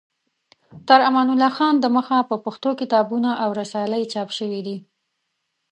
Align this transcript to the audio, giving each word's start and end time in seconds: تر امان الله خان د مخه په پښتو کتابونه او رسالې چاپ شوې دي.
تر 0.87 0.99
امان 1.09 1.27
الله 1.33 1.51
خان 1.57 1.75
د 1.79 1.85
مخه 1.95 2.17
په 2.29 2.35
پښتو 2.45 2.69
کتابونه 2.81 3.29
او 3.43 3.49
رسالې 3.61 4.03
چاپ 4.13 4.29
شوې 4.37 4.61
دي. 4.67 4.77